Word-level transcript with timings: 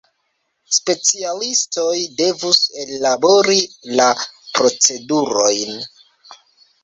Specialistoj 0.75 1.91
devus 2.21 2.61
ellabori 2.83 3.59
la 3.99 4.07
procedurojn. 4.55 5.77